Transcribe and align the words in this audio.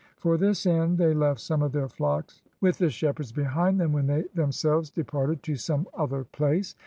For 0.17 0.35
this 0.35 0.65
end 0.65 0.97
they 0.97 1.13
left 1.13 1.39
some 1.41 1.61
of 1.61 1.73
their 1.73 1.87
flocks 1.87 2.41
with 2.59 2.79
the 2.79 2.89
shepherds 2.89 3.31
behind 3.31 3.79
them 3.79 3.93
when 3.93 4.07
they 4.07 4.23
themselves 4.33 4.89
de 4.89 5.03
parted 5.03 5.43
to 5.43 5.55
some 5.57 5.85
other 5.93 6.23
place. 6.23 6.73